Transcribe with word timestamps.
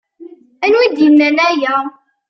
Anwa 0.63 0.81
i 0.85 0.87
d-yennan 0.95 1.37
aya? 1.47 1.75